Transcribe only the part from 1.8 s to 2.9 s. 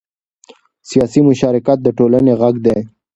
د ټولنې غږ دی